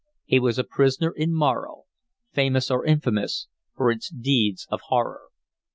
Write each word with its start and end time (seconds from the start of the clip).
He 0.25 0.39
was 0.39 0.57
a 0.57 0.63
prisoner 0.63 1.11
in 1.11 1.31
Morro, 1.31 1.83
famous 2.33 2.71
or 2.71 2.83
infamous, 2.83 3.45
for 3.75 3.91
its 3.91 4.09
deeds 4.09 4.65
of 4.71 4.81
horror. 4.87 5.25